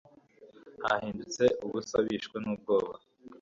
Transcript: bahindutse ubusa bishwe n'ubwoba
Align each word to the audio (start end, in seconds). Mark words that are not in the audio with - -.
bahindutse 0.81 1.43
ubusa 1.65 1.97
bishwe 2.05 2.35
n'ubwoba 2.43 2.93